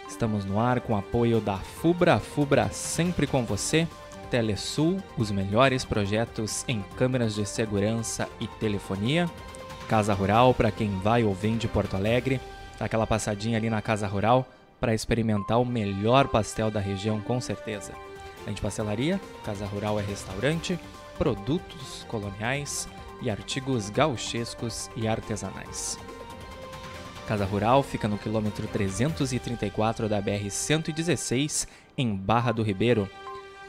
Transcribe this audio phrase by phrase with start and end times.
[0.08, 3.86] Estamos no ar com apoio da Fubra, Fubra sempre com você.
[4.30, 9.30] Telesul, os melhores projetos em câmeras de segurança e telefonia.
[9.88, 12.40] Casa Rural, para quem vai ou vem de Porto Alegre,
[12.78, 14.46] dá aquela passadinha ali na Casa Rural
[14.80, 17.92] para experimentar o melhor pastel da região, com certeza.
[18.42, 20.78] Além de pastelaria, Casa Rural é restaurante,
[21.16, 22.88] produtos coloniais
[23.24, 25.98] e artigos gauchescos e artesanais.
[27.26, 31.66] Casa Rural fica no quilômetro 334 da BR-116,
[31.96, 33.08] em Barra do Ribeiro.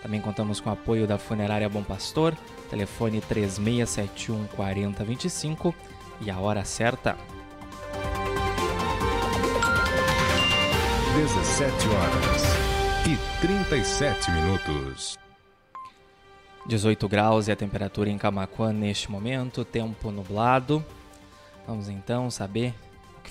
[0.02, 2.36] Também contamos com o apoio da Funerária Bom Pastor,
[2.70, 5.74] telefone 3671 4025
[6.22, 7.18] e a hora certa.
[11.16, 12.44] 17 horas
[13.08, 15.25] e 37 minutos.
[16.66, 20.84] 18 graus e a temperatura em Camacuã neste momento, tempo nublado.
[21.68, 22.74] Vamos então saber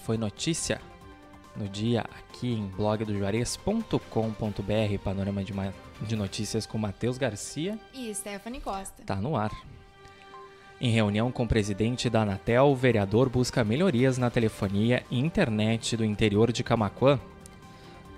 [0.05, 0.83] foi notícia
[1.57, 5.55] no dia aqui em blogdojuarez.com.br, panorama de,
[6.03, 9.03] de notícias com Matheus Garcia e Stephanie Costa.
[9.07, 9.51] Tá no ar.
[10.79, 15.97] Em reunião com o presidente da Anatel, o vereador busca melhorias na telefonia e internet
[15.97, 17.19] do interior de Camaquã.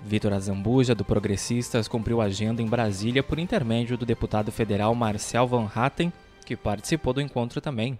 [0.03, 5.69] Vitor Azambuja, do Progressistas, cumpriu agenda em Brasília por intermédio do deputado federal Marcel Van
[5.73, 6.13] Hatten,
[6.45, 7.99] que participou do encontro também.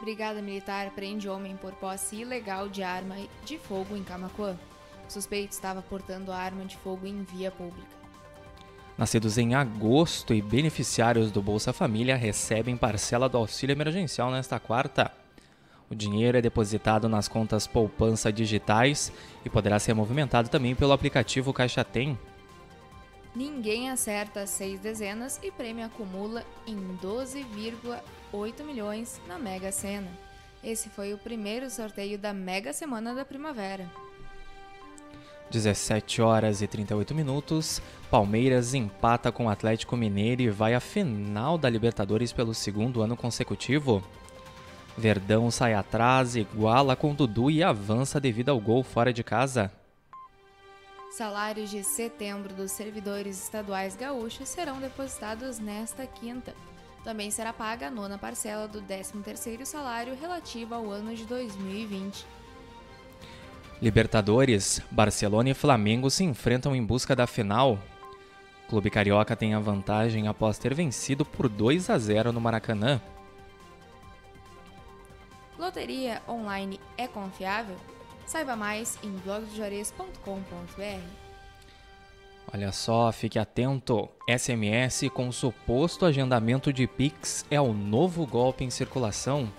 [0.00, 4.56] Brigada Militar prende homem por posse ilegal de arma de fogo em Camacuã.
[5.08, 7.96] O suspeito estava portando arma de fogo em via pública.
[8.98, 15.12] Nascidos em agosto e beneficiários do Bolsa Família recebem parcela do auxílio emergencial nesta quarta.
[15.90, 19.12] O dinheiro é depositado nas contas poupança digitais
[19.44, 22.18] e poderá ser movimentado também pelo aplicativo Caixa Tem.
[23.34, 30.08] Ninguém acerta seis dezenas e prêmio acumula em 12,8 milhões na Mega Sena.
[30.64, 33.88] Esse foi o primeiro sorteio da Mega Semana da Primavera.
[35.50, 37.80] 17 horas e 38 minutos.
[38.10, 43.16] Palmeiras empata com o Atlético Mineiro e vai à final da Libertadores pelo segundo ano
[43.16, 44.02] consecutivo.
[44.96, 49.70] Verdão sai atrás, iguala com Dudu e avança devido ao gol fora de casa.
[51.16, 56.54] Salários de setembro dos servidores estaduais gaúchos serão depositados nesta quinta.
[57.04, 62.26] Também será paga a nona parcela do 13º salário relativo ao ano de 2020.
[63.80, 67.78] Libertadores, Barcelona e Flamengo se enfrentam em busca da final.
[68.64, 73.00] O Clube Carioca tem a vantagem após ter vencido por 2 a 0 no Maracanã.
[75.58, 77.76] Loteria online é confiável?
[78.26, 81.26] Saiba mais em blogdojores.com.br.
[82.52, 84.08] Olha só, fique atento.
[84.28, 89.50] SMS com suposto agendamento de Pix é o novo golpe em circulação.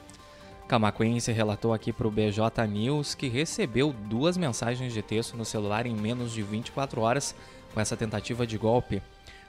[0.67, 5.85] Camacuense relatou aqui para o BJ News que recebeu duas mensagens de texto no celular
[5.85, 7.35] em menos de 24 horas
[7.73, 9.01] com essa tentativa de golpe.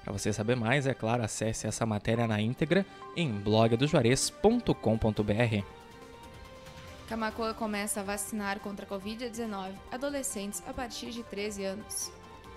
[0.04, 2.86] Para você saber mais, é claro, acesse essa matéria na íntegra
[3.16, 5.77] em blogdojuarez.com.br.
[7.08, 12.12] Camacoa começa a vacinar contra a Covid-19 adolescentes a partir de 13 anos.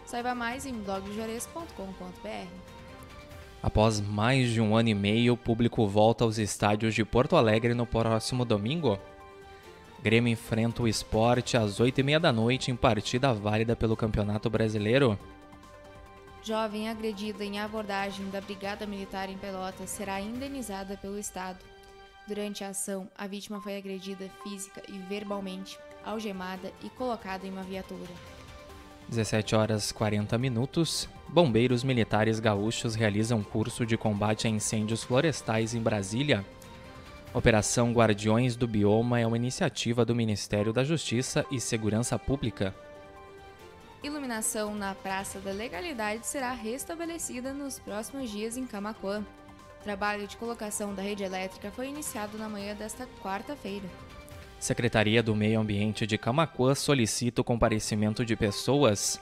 [0.06, 2.48] Saiba mais em blogdojores.com.br.
[3.63, 7.74] Após mais de um ano e meio, o público volta aos estádios de Porto Alegre
[7.74, 9.00] no próximo domingo.
[10.03, 15.18] Grêmio enfrenta o esporte às 8h30 da noite em partida válida pelo Campeonato Brasileiro.
[16.44, 21.59] Jovem agredida em abordagem da Brigada Militar em Pelotas será indenizada pelo Estado.
[22.27, 27.63] Durante a ação, a vítima foi agredida física e verbalmente, algemada e colocada em uma
[27.63, 28.12] viatura.
[29.09, 31.09] 17 horas 40 minutos.
[31.27, 36.45] Bombeiros militares gaúchos realizam curso de combate a incêndios florestais em Brasília.
[37.33, 42.75] Operação Guardiões do Bioma é uma iniciativa do Ministério da Justiça e Segurança Pública.
[44.03, 49.24] Iluminação na Praça da Legalidade será restabelecida nos próximos dias em Camacuã.
[49.83, 53.89] Trabalho de colocação da rede elétrica foi iniciado na manhã desta quarta-feira.
[54.59, 59.19] Secretaria do Meio Ambiente de Camacuã solicita o comparecimento de pessoas.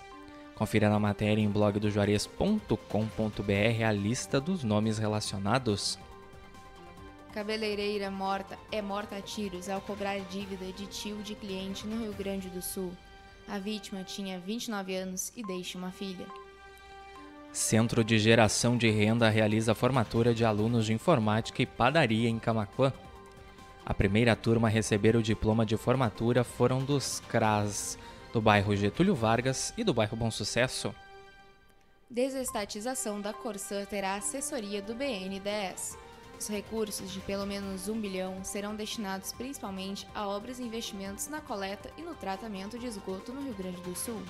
[0.55, 5.97] Confira na matéria em blogdojuarez.com.br a lista dos nomes relacionados.
[7.33, 12.13] Cabeleireira morta é morta a tiros ao cobrar dívida de tio de cliente no Rio
[12.13, 12.91] Grande do Sul.
[13.47, 16.25] A vítima tinha 29 anos e deixa uma filha.
[17.51, 22.37] Centro de Geração de Renda realiza a formatura de alunos de informática e padaria em
[22.37, 22.93] Camacuã.
[23.83, 27.97] A primeira turma a receber o diploma de formatura foram dos CRAS,
[28.31, 30.93] do bairro Getúlio Vargas e do bairro Bom Sucesso.
[32.07, 35.97] Desestatização da Corsã terá assessoria do BNDES.
[36.39, 41.41] Os recursos de pelo menos um bilhão serão destinados principalmente a obras e investimentos na
[41.41, 44.21] coleta e no tratamento de esgoto no Rio Grande do Sul.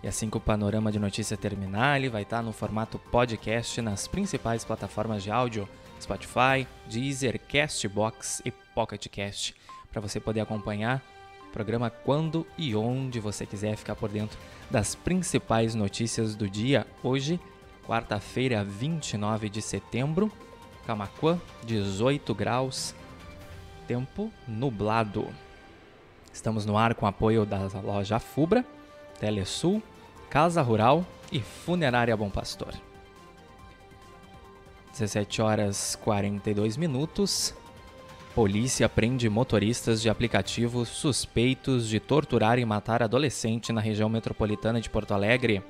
[0.04, 4.08] E assim que o panorama de notícia terminar, ele vai estar no formato podcast nas
[4.08, 5.70] principais plataformas de áudio:
[6.02, 9.56] Spotify, Deezer, Castbox e PocketCast,
[9.92, 11.04] para você poder acompanhar
[11.48, 14.40] o programa quando e onde você quiser ficar por dentro
[14.72, 16.88] das principais notícias do dia.
[17.04, 17.40] Hoje,
[17.86, 20.32] quarta-feira, 29 de setembro,
[20.88, 22.96] Camacuã, 18 graus,
[23.88, 25.28] tempo nublado.
[26.34, 28.66] Estamos no ar com apoio da loja Fubra,
[29.20, 29.84] Telesul,
[30.32, 32.74] Casa Rural e Funerária Bom Pastor.
[34.92, 37.54] 17 horas 42 minutos.
[38.34, 44.90] Polícia prende motoristas de aplicativos suspeitos de torturar e matar adolescente na região metropolitana de
[44.90, 45.62] Porto Alegre.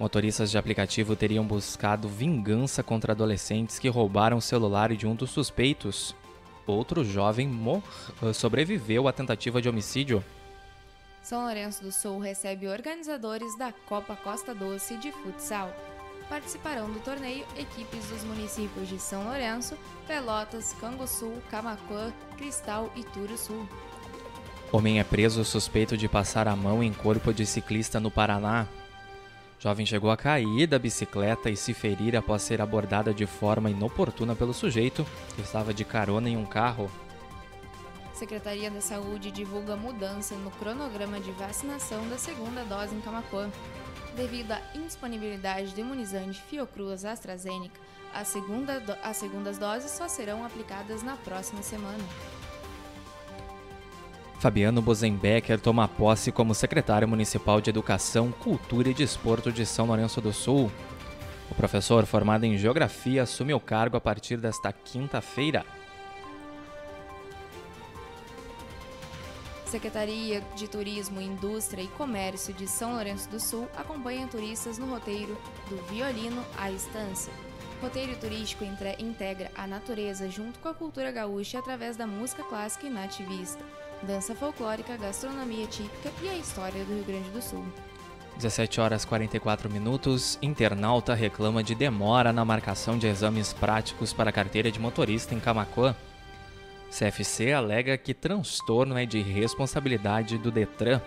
[0.00, 5.28] Motoristas de aplicativo teriam buscado vingança contra adolescentes que roubaram o celular de um dos
[5.28, 6.16] suspeitos.
[6.66, 7.50] Outro jovem
[8.32, 10.24] sobreviveu à tentativa de homicídio.
[11.24, 15.74] São Lourenço do Sul recebe organizadores da Copa Costa Doce de futsal.
[16.28, 19.74] Participarão do torneio equipes dos municípios de São Lourenço,
[20.06, 23.66] Pelotas, Canguçu, Camacuã, Cristal e Sul.
[24.70, 28.66] Homem é preso suspeito de passar a mão em corpo de ciclista no Paraná.
[29.58, 34.36] Jovem chegou a cair da bicicleta e se ferir após ser abordada de forma inoportuna
[34.36, 36.90] pelo sujeito que estava de carona em um carro.
[38.14, 43.50] Secretaria da Saúde divulga mudança no cronograma de vacinação da segunda dose em Camacuã.
[44.16, 47.80] Devido à indisponibilidade do imunizante Fiocruz AstraZeneca,
[48.14, 52.04] a segunda as segundas doses só serão aplicadas na próxima semana.
[54.38, 60.20] Fabiano Bozenbecker toma posse como secretário municipal de Educação, Cultura e Desporto de São Lourenço
[60.20, 60.70] do Sul.
[61.50, 65.64] O professor, formado em Geografia, assume o cargo a partir desta quinta-feira.
[69.74, 75.36] Secretaria de Turismo, Indústria e Comércio de São Lourenço do Sul acompanha turistas no roteiro
[75.68, 77.32] do Violino à Estância.
[77.82, 78.64] roteiro turístico
[79.00, 83.64] integra a natureza junto com a cultura gaúcha através da música clássica e nativista,
[84.04, 87.66] dança folclórica, gastronomia típica e a história do Rio Grande do Sul.
[88.36, 90.38] 17 horas 44 minutos.
[90.40, 95.40] Internauta reclama de demora na marcação de exames práticos para a carteira de motorista em
[95.40, 95.96] Camacuã.
[96.90, 101.00] CFC alega que transtorno é de responsabilidade do Detran.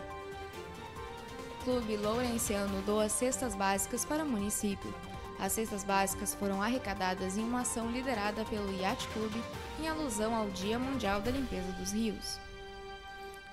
[1.64, 4.94] Clube Lourenciano doa cestas básicas para o município.
[5.40, 9.42] As cestas básicas foram arrecadadas em uma ação liderada pelo Yacht Clube
[9.80, 12.40] em alusão ao Dia Mundial da Limpeza dos Rios.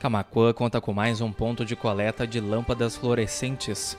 [0.00, 3.97] Camacuã conta com mais um ponto de coleta de lâmpadas fluorescentes.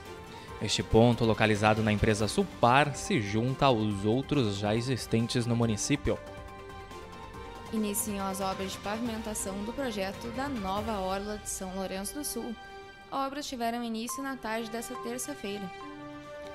[0.60, 6.18] Este ponto, localizado na empresa Supar, se junta aos outros já existentes no município
[7.72, 12.54] iniciam as obras de pavimentação do projeto da nova Orla de São Lourenço do Sul.
[13.10, 15.70] Obras tiveram início na tarde desta terça-feira.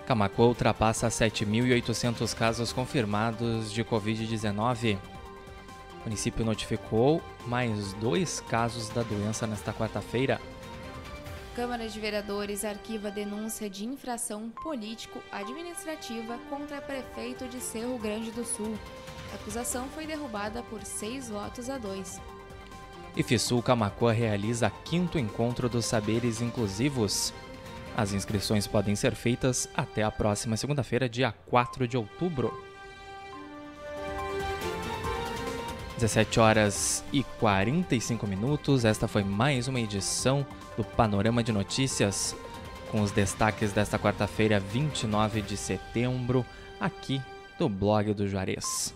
[0.06, 4.98] Camacuã ultrapassa 7.800 casos confirmados de Covid-19.
[6.02, 10.42] O município notificou mais dois casos da doença nesta quarta-feira.
[11.56, 18.78] Câmara de Vereadores arquiva denúncia de infração político-administrativa contra prefeito de Cerro Grande do Sul.
[19.32, 22.20] A acusação foi derrubada por seis votos a dois.
[23.16, 27.34] IFSUL Camacuã realiza quinto encontro dos saberes inclusivos.
[27.96, 32.54] As inscrições podem ser feitas até a próxima segunda-feira, dia 4 de outubro.
[35.98, 38.86] 17 horas e 45 minutos.
[38.86, 40.46] Esta foi mais uma edição
[40.76, 42.36] do Panorama de Notícias
[42.92, 46.46] com os destaques desta quarta-feira, 29 de setembro,
[46.80, 47.22] aqui
[47.58, 48.94] do blog do Juarez.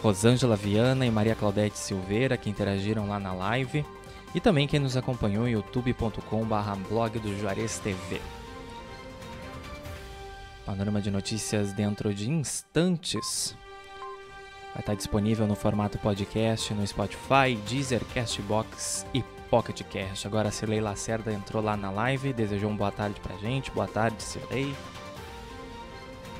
[0.00, 3.84] Rosângela Viana e Maria Claudete Silveira, que interagiram lá na live,
[4.32, 8.20] e também quem nos acompanhou em youtube.com.br blog do Juarez TV.
[10.66, 13.56] Panorama de notícias dentro de instantes.
[14.74, 20.26] Vai estar disponível no formato podcast no Spotify, Deezer, Castbox e Pocket Cast.
[20.26, 23.70] Agora a Lacerda entrou lá na live, desejou uma boa tarde pra gente.
[23.70, 24.74] Boa tarde, Cirlei.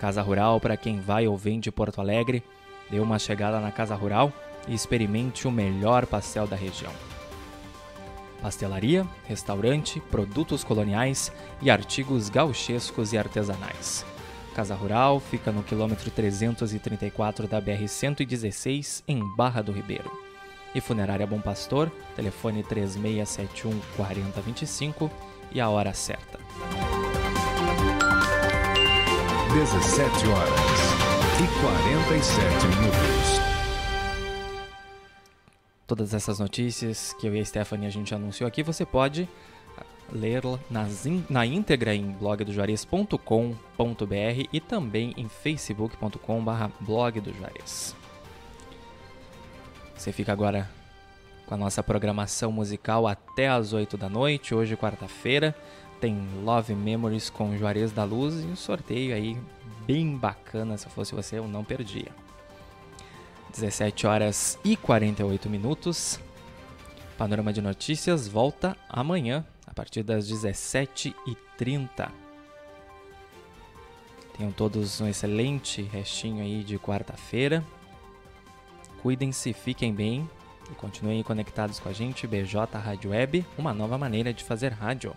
[0.00, 2.42] Casa Rural para quem vai ou vem de Porto Alegre,
[2.90, 4.32] dê uma chegada na Casa Rural
[4.66, 6.92] e experimente o melhor pastel da região
[8.40, 14.04] pastelaria, restaurante, produtos coloniais e artigos gauchescos e artesanais.
[14.54, 20.29] Casa Rural fica no quilômetro 334 da BR-116, em Barra do Ribeiro.
[20.74, 25.10] E Funerária Bom Pastor, telefone 3671 4025
[25.52, 26.38] e a hora certa.
[29.52, 30.60] 17 horas
[31.40, 33.50] e 47 minutos
[35.90, 39.28] todas essas notícias que eu e a Stephanie a gente anunciou aqui, você pode
[40.12, 40.40] ler
[41.28, 47.96] na íntegra em blogdojuarez.com.br e também em facebook.com.br blog do Juarez.
[50.00, 50.66] Você fica agora
[51.44, 55.54] com a nossa programação musical até às 8 da noite, hoje quarta-feira.
[56.00, 59.36] Tem Love Memories com Juarez da Luz e um sorteio aí
[59.86, 62.06] bem bacana, se fosse você eu não perdia.
[63.50, 66.18] 17 horas e 48 minutos.
[67.18, 72.10] Panorama de Notícias volta amanhã, a partir das 17h30.
[74.34, 77.62] Tenham todos um excelente restinho aí de quarta-feira.
[79.02, 80.28] Cuidem-se, fiquem bem
[80.70, 82.26] e continuem conectados com a gente.
[82.26, 85.14] BJ Rádio Web, uma nova maneira de fazer rádio.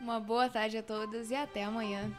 [0.00, 2.10] Uma boa tarde a todos e até amanhã.